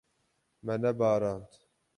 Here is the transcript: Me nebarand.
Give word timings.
Me 0.65 0.73
nebarand. 0.81 1.49